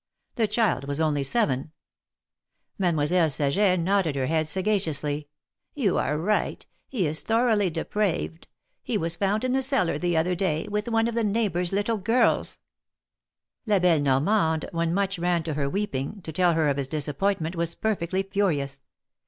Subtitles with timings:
[0.33, 1.73] The child was only seven.
[2.79, 5.27] Mademoiselle Saget nodded her head sagaciously."
[5.83, 8.47] You are right; he is thoroughly depraved.
[8.81, 11.71] He was found in the cellar, the other day, with one of the neigh bors'
[11.71, 12.57] little girls."
[13.67, 17.55] La belle Yormande, when Much ran to her weeping, to tell her of his disappointment,
[17.55, 18.81] was perfectly furious.